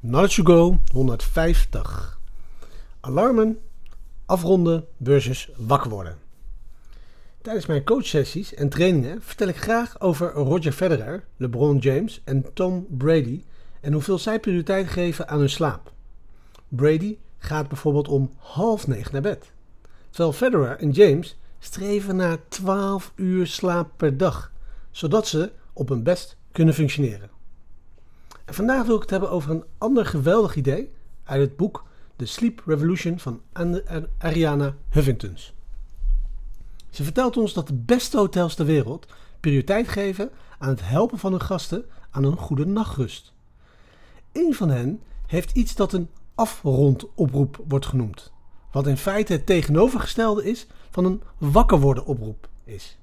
[0.00, 2.18] Knowledge Go 150.
[3.00, 3.58] Alarmen,
[4.26, 6.18] afronden versus wakker worden.
[7.42, 12.86] Tijdens mijn coachsessies en trainingen vertel ik graag over Roger Federer, LeBron James en Tom
[12.90, 13.44] Brady
[13.80, 15.92] en hoeveel zij prioriteit geven aan hun slaap.
[16.68, 19.52] Brady gaat bijvoorbeeld om half negen naar bed,
[20.10, 24.52] terwijl Federer en James streven naar 12 uur slaap per dag,
[24.90, 27.35] zodat ze op hun best kunnen functioneren.
[28.56, 30.92] Vandaag wil ik het hebben over een ander geweldig idee
[31.24, 31.84] uit het boek
[32.16, 33.40] The Sleep Revolution van
[34.18, 35.54] Ariana Huffingtons.
[36.90, 39.06] Ze vertelt ons dat de beste hotels ter wereld
[39.40, 43.32] prioriteit geven aan het helpen van hun gasten aan een goede nachtrust.
[44.32, 48.32] Een van hen heeft iets dat een afrondoproep wordt genoemd,
[48.72, 52.98] wat in feite het tegenovergestelde is van een wakker worden oproep is.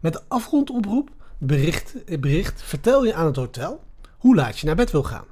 [0.00, 3.88] Met de afrondoproep bericht, bericht vertel je aan het hotel
[4.20, 5.24] hoe laat je naar bed wil gaan.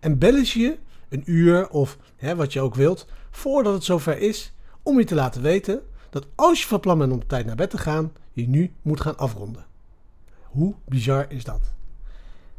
[0.00, 0.78] En bellen ze je
[1.08, 5.14] een uur of hè, wat je ook wilt voordat het zover is om je te
[5.14, 8.12] laten weten dat als je van plan bent om op tijd naar bed te gaan,
[8.32, 9.66] je nu moet gaan afronden.
[10.42, 11.60] Hoe bizar is dat?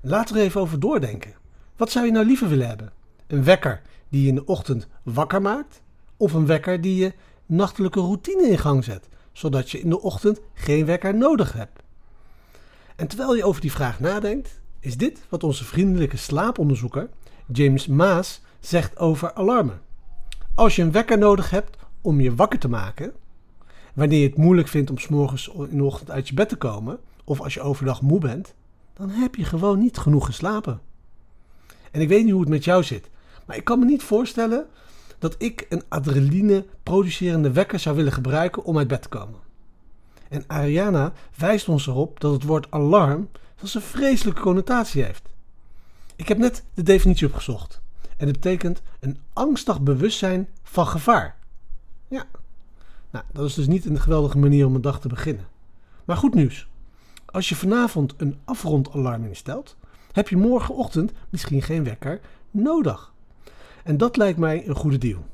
[0.02, 1.34] Laten er even over doordenken.
[1.76, 2.92] Wat zou je nou liever willen hebben?
[3.28, 5.82] Een wekker die je in de ochtend wakker maakt?
[6.18, 7.14] Of een wekker die je
[7.46, 11.84] nachtelijke routine in gang zet, zodat je in de ochtend geen wekker nodig hebt?
[12.96, 17.10] En terwijl je over die vraag nadenkt, is dit wat onze vriendelijke slaaponderzoeker
[17.52, 19.82] James Maas zegt over alarmen.
[20.56, 23.14] Als je een wekker nodig hebt om je wakker te maken,
[23.94, 26.56] wanneer je het moeilijk vindt om s morgens in de ochtend uit je bed te
[26.56, 28.54] komen, of als je overdag moe bent,
[28.94, 30.82] dan heb je gewoon niet genoeg geslapen.
[31.92, 33.10] En ik weet niet hoe het met jou zit,
[33.46, 34.68] maar ik kan me niet voorstellen
[35.20, 39.49] dat ik een adrenaline producerende wekker zou willen gebruiken om uit bed te komen.
[40.30, 45.30] En Ariana wijst ons erop dat het woord alarm dat een vreselijke connotatie heeft.
[46.16, 47.82] Ik heb net de definitie opgezocht.
[48.18, 51.36] En het betekent een angstig bewustzijn van gevaar.
[52.08, 52.26] Ja,
[53.12, 55.48] nou, dat is dus niet een geweldige manier om een dag te beginnen.
[56.06, 56.68] Maar goed nieuws.
[57.26, 59.76] Als je vanavond een afrondalarm instelt,
[60.12, 62.20] heb je morgenochtend misschien geen wekker
[62.52, 63.14] nodig.
[63.84, 65.26] En dat lijkt mij een goede deal.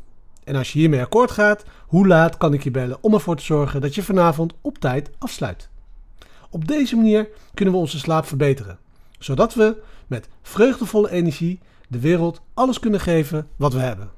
[0.46, 3.44] En als je hiermee akkoord gaat, hoe laat kan ik je bellen om ervoor te
[3.44, 5.70] zorgen dat je vanavond op tijd afsluit?
[6.50, 8.80] Op deze manier kunnen we onze slaap verbeteren,
[9.20, 14.15] zodat we met vreugdevolle energie de wereld alles kunnen geven wat we hebben.